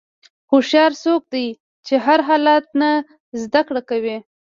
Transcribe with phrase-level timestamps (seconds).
[0.49, 1.45] هوښیار څوک دی
[1.85, 2.91] چې د هر حالت نه
[3.41, 4.17] زدهکړه کوي.